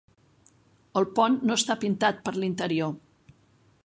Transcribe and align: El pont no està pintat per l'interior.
El 1.01 1.05
pont 1.19 1.37
no 1.49 1.57
està 1.61 1.77
pintat 1.83 2.23
per 2.29 2.33
l'interior. 2.39 2.97